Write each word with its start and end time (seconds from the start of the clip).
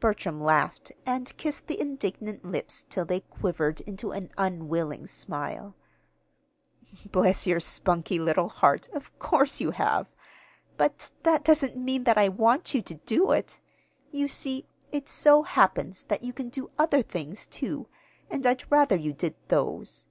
Bertram 0.00 0.40
laughed, 0.42 0.92
and 1.04 1.36
kissed 1.36 1.66
the 1.66 1.78
indignant 1.78 2.42
lips 2.42 2.86
till 2.88 3.04
they 3.04 3.20
quivered 3.20 3.82
into 3.82 4.12
an 4.12 4.30
unwilling 4.38 5.06
smile. 5.06 5.76
"Bless 7.12 7.46
your 7.46 7.60
spunky 7.60 8.18
little 8.18 8.48
heart, 8.48 8.88
of 8.94 9.18
course 9.18 9.60
you 9.60 9.72
have! 9.72 10.10
But 10.78 11.12
that 11.22 11.44
doesn't 11.44 11.76
mean 11.76 12.04
that 12.04 12.16
I 12.16 12.30
want 12.30 12.72
you 12.72 12.80
to 12.80 12.94
do 12.94 13.30
it. 13.32 13.60
You 14.10 14.26
see, 14.26 14.64
it 14.90 15.06
so 15.06 15.42
happens 15.42 16.04
that 16.04 16.22
you 16.22 16.32
can 16.32 16.48
do 16.48 16.70
other 16.78 17.02
things, 17.02 17.46
too; 17.46 17.88
and 18.30 18.46
I'd 18.46 18.72
rather 18.72 18.96
you 18.96 19.12
did 19.12 19.34
those. 19.48 20.06